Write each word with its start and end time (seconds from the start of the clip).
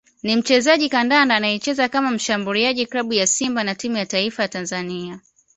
ni 0.23 0.35
mchezaji 0.35 0.89
kandanda 0.89 1.35
anayecheza 1.35 1.89
kama 1.89 2.11
mshambuliaji 2.11 2.85
klabu 2.85 3.13
ya 3.13 3.27
Simba 3.27 3.63
na 3.63 3.75
timu 3.75 3.97
ya 3.97 4.05
Taifa 4.05 4.47
Tanzania 4.47 5.19